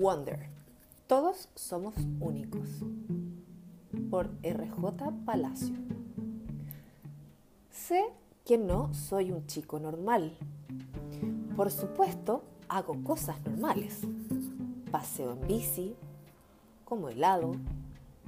[0.00, 0.48] Wonder.
[1.06, 2.70] Todos somos únicos.
[4.08, 5.74] Por RJ Palacio.
[7.70, 8.06] Sé
[8.46, 10.38] que no soy un chico normal.
[11.54, 14.00] Por supuesto, hago cosas normales.
[14.90, 15.94] Paseo en bici,
[16.86, 17.52] como helado,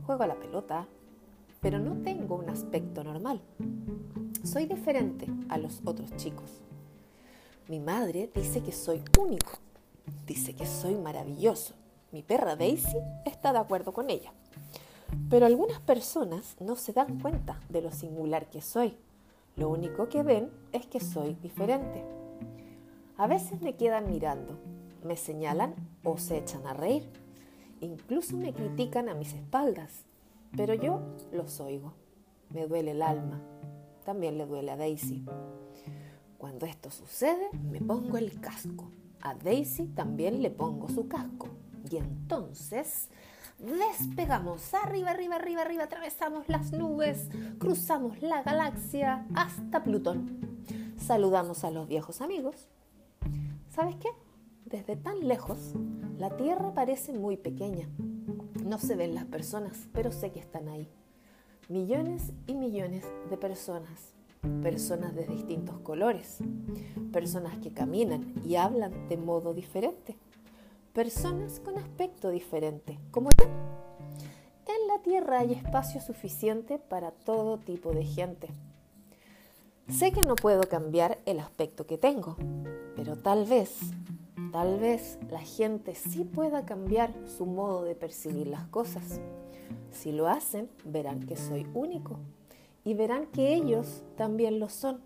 [0.04, 0.86] juego a la pelota,
[1.62, 3.41] pero no tengo un aspecto normal.
[4.45, 6.61] Soy diferente a los otros chicos.
[7.67, 9.53] Mi madre dice que soy único.
[10.26, 11.74] Dice que soy maravilloso.
[12.12, 14.32] Mi perra Daisy está de acuerdo con ella.
[15.28, 18.96] Pero algunas personas no se dan cuenta de lo singular que soy.
[19.56, 22.04] Lo único que ven es que soy diferente.
[23.16, 24.58] A veces me quedan mirando,
[25.04, 27.08] me señalan o se echan a reír.
[27.80, 30.04] Incluso me critican a mis espaldas,
[30.56, 31.00] pero yo
[31.32, 31.94] los oigo.
[32.50, 33.41] Me duele el alma.
[34.05, 35.25] También le duele a Daisy.
[36.39, 38.91] Cuando esto sucede, me pongo el casco.
[39.23, 41.48] A Daisy también le pongo su casco.
[41.89, 43.09] Y entonces
[43.59, 47.28] despegamos arriba, arriba, arriba, arriba, atravesamos las nubes,
[47.59, 50.61] cruzamos la galaxia hasta Plutón.
[50.97, 52.69] Saludamos a los viejos amigos.
[53.69, 54.09] ¿Sabes qué?
[54.65, 55.75] Desde tan lejos,
[56.19, 57.89] la Tierra parece muy pequeña.
[58.65, 60.89] No se ven las personas, pero sé que están ahí.
[61.69, 64.15] Millones y millones de personas
[64.62, 66.39] personas de distintos colores,
[67.12, 70.17] personas que caminan y hablan de modo diferente,
[70.93, 73.45] personas con aspecto diferente, como yo.
[74.67, 78.49] En la Tierra hay espacio suficiente para todo tipo de gente.
[79.89, 82.37] Sé que no puedo cambiar el aspecto que tengo,
[82.97, 83.79] pero tal vez,
[84.53, 89.21] tal vez la gente sí pueda cambiar su modo de percibir las cosas.
[89.91, 92.19] Si lo hacen, verán que soy único
[92.84, 95.00] y verán que ellos también lo son.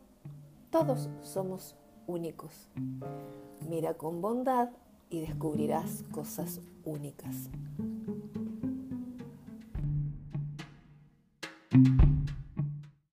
[0.71, 2.69] Todos somos únicos.
[3.69, 4.71] Mira con bondad
[5.11, 7.51] y descubrirás cosas únicas.